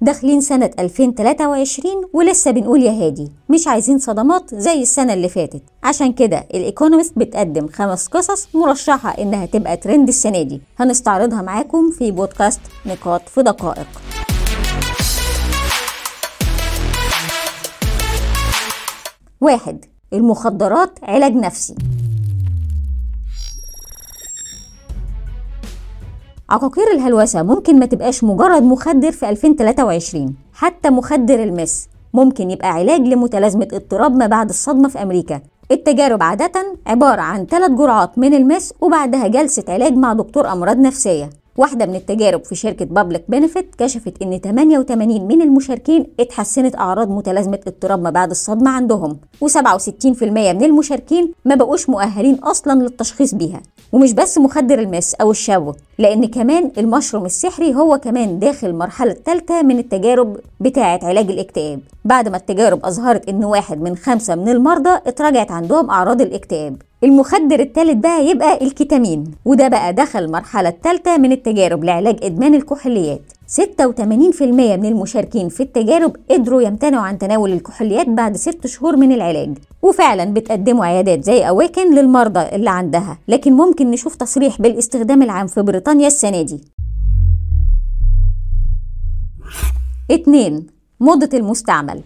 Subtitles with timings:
[0.00, 5.62] داخلين سنة 2023 ولسه بنقول يا هادي مش عايزين صدمات زي السنة اللي فاتت.
[5.84, 10.60] عشان كده الإيكونومست بتقدم خمس قصص مرشحة إنها تبقى ترند السنة دي.
[10.78, 13.86] هنستعرضها معاكم في بودكاست نقاط في دقائق.
[19.40, 21.74] واحد المخدرات علاج نفسي.
[26.50, 33.00] عقاقير الهلوسة ممكن ما تبقاش مجرد مخدر في 2023 حتى مخدر المس ممكن يبقى علاج
[33.00, 35.40] لمتلازمة اضطراب ما بعد الصدمة في أمريكا.
[35.70, 36.52] التجارب عادة
[36.86, 41.30] عبارة عن ثلاث جرعات من المس وبعدها جلسة علاج مع دكتور أمراض نفسية.
[41.56, 47.58] واحدة من التجارب في شركة بابليك بنفيت كشفت إن 88 من المشاركين اتحسنت أعراض متلازمة
[47.66, 53.60] اضطراب ما بعد الصدمة عندهم و67% من المشاركين ما بقوش مؤهلين أصلا للتشخيص بيها.
[53.92, 59.62] ومش بس مخدر المس أو الشابو لأن كمان المشروم السحري هو كمان داخل المرحلة الثالثة
[59.62, 61.80] من التجارب بتاعة علاج الاكتئاب.
[62.04, 66.76] بعد ما التجارب أظهرت إن واحد من خمسة من المرضى اتراجعت عندهم أعراض الاكتئاب.
[67.04, 73.20] المخدر الثالث بقى يبقى الكيتامين وده بقى دخل المرحلة الثالثة من التجارب لعلاج إدمان الكحوليات.
[73.60, 79.58] 86% من المشاركين في التجارب قدروا يمتنعوا عن تناول الكحوليات بعد ست شهور من العلاج
[79.82, 85.62] وفعلا بتقدموا عيادات زي أواكن للمرضى اللي عندها لكن ممكن نشوف تصريح بالاستخدام العام في
[85.62, 86.60] بريطانيا السنة دي.
[90.10, 90.66] 2
[91.00, 92.00] موضة المستعمل.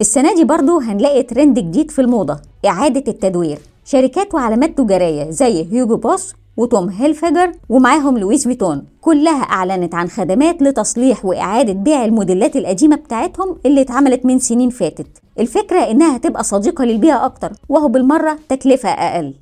[0.00, 2.40] السنة دي برضو هنلاقي ترند جديد في الموضة.
[2.66, 3.58] إعادة التدوير.
[3.84, 10.62] شركات وعلامات تجارية زي هيوجو بوس وتوم هيلفيجر ومعاهم لويس فيتون كلها أعلنت عن خدمات
[10.62, 15.06] لتصليح وإعادة بيع الموديلات القديمة بتاعتهم اللي اتعملت من سنين فاتت.
[15.40, 19.34] الفكرة إنها تبقى صديقة للبيئة أكتر وهو بالمرة تكلفة أقل.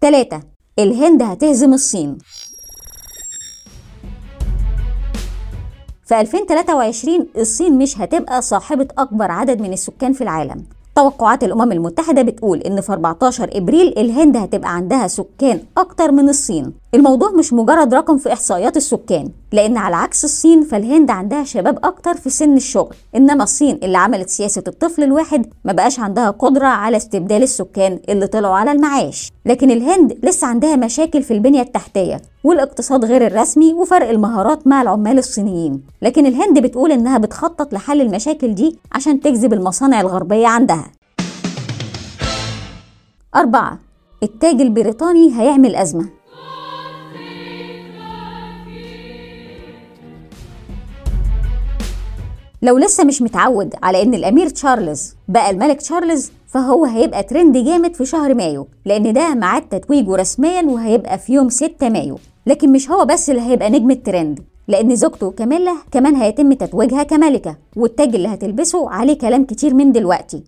[0.00, 0.40] 3
[0.78, 2.18] الهند هتهزم الصين.
[6.06, 10.64] في 2023 الصين مش هتبقى صاحبة أكبر عدد من السكان في العالم.
[10.96, 16.72] توقعات الأمم المتحدة بتقول إن في 14 إبريل الهند هتبقى عندها سكان أكتر من الصين.
[16.94, 22.14] الموضوع مش مجرد رقم في إحصائيات السكان لأن على عكس الصين فالهند عندها شباب أكتر
[22.14, 22.94] في سن الشغل.
[23.16, 28.26] إنما الصين اللي عملت سياسة الطفل الواحد ما بقاش عندها قدرة على استبدال السكان اللي
[28.26, 29.32] طلعوا على المعاش.
[29.46, 35.18] لكن الهند لسه عندها مشاكل في البنية التحتية والاقتصاد غير الرسمي وفرق المهارات مع العمال
[35.18, 35.82] الصينيين.
[36.02, 40.86] لكن الهند بتقول إنها بتخطط لحل المشاكل دي عشان تجذب المصانع الغربية عندها.
[43.36, 43.78] أربعة.
[44.22, 46.21] التاج البريطاني هيعمل أزمة.
[52.64, 57.94] لو لسه مش متعود على إن الأمير تشارلز بقى الملك تشارلز فهو هيبقى ترند جامد
[57.94, 62.18] في شهر مايو لأن ده ميعاد تتويجه رسميا وهيبقى في يوم 6 مايو.
[62.46, 67.56] لكن مش هو بس اللي هيبقى نجم الترند لأن زوجته كاميلا كمان هيتم تتويجها كملكة
[67.76, 70.42] والتاج اللي هتلبسه عليه كلام كتير من دلوقتي.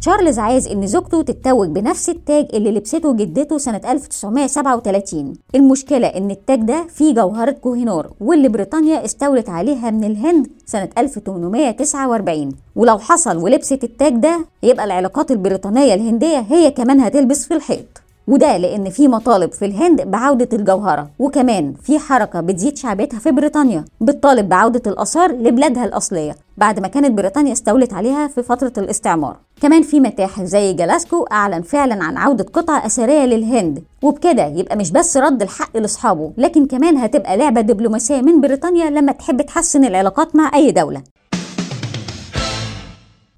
[0.00, 6.60] تشارلز عايز إن زوجته تتوج بنفس التاج اللي لبسته جدته سنة 1937 المشكلة إن التاج
[6.62, 13.84] ده فيه جوهرة كوهينور واللي بريطانيا استولت عليها من الهند سنة 1849 ولو حصل ولبست
[13.84, 17.86] التاج ده يبقى العلاقات البريطانية الهندية هي كمان هتلبس في الحيط.
[18.30, 23.84] وده لأن في مطالب في الهند بعودة الجوهرة وكمان في حركة بتزيد شعبيتها في بريطانيا
[24.00, 29.36] بتطالب بعودة الآثار لبلادها الأصلية بعد ما كانت بريطانيا استولت عليها في فترة الاستعمار.
[29.62, 34.90] كمان في متاحف زي جلاسكو أعلن فعلا عن عودة قطع أثرية للهند وبكده يبقى مش
[34.90, 40.36] بس رد الحق لأصحابه لكن كمان هتبقى لعبة دبلوماسية من بريطانيا لما تحب تحسن العلاقات
[40.36, 41.02] مع أي دولة.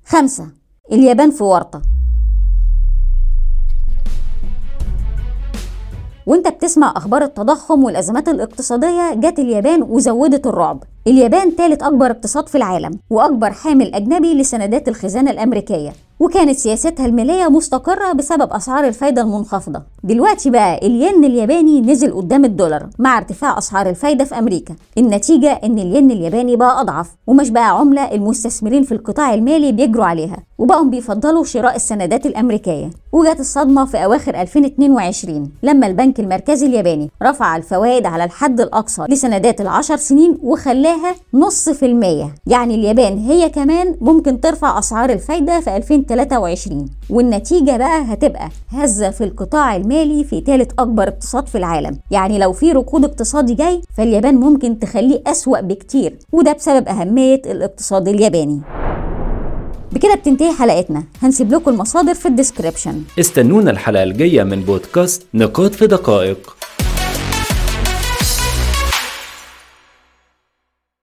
[0.07, 0.47] خمسة
[0.93, 1.83] اليابان في ورطة.
[6.27, 10.83] وانت بتسمع أخبار التضخم والازمات الاقتصادية جت اليابان وزودت الرعب.
[11.06, 15.93] اليابان ثالث اكبر اقتصاد في العالم واكبر حامل اجنبي لسندات الخزانة الامريكية.
[16.22, 19.83] وكانت سياستها المالية مستقرة بسبب أسعار الفايدة المنخفضة.
[20.05, 24.75] دلوقتي بقى الين الياباني نزل قدام الدولار مع ارتفاع أسعار الفايدة في أمريكا.
[24.99, 30.37] النتيجة إن الين الياباني بقى أضعف ومش بقى عملة المستثمرين في القطاع المالي بيجروا عليها
[30.58, 32.91] وبقوا بيفضلوا شراء السندات الأمريكية.
[33.12, 39.61] وجت الصدمة في أواخر 2022 لما البنك المركزي الياباني رفع الفوائد على الحد الأقصى لسندات
[39.61, 42.35] العشر سنين وخلاها نص في المية.
[42.47, 46.12] يعني اليابان هي كمان ممكن ترفع أسعار الفايدة في 2023
[47.11, 51.99] والنتيجة بقى هتبقى هزة في القطاع المالي في ثالث أكبر اقتصاد في العالم.
[52.11, 56.19] يعني لو في ركود اقتصادي جاي فاليابان ممكن تخليه أسوأ بكتير.
[56.32, 58.61] وده بسبب أهمية الاقتصاد الياباني.
[59.93, 61.05] بكده بتنتهي حلقتنا.
[61.23, 63.03] هنسيب لكم المصادر في الديسكريبشن.
[63.20, 66.56] استنونا الحلقة الجاية من بودكاست نقاط في دقائق.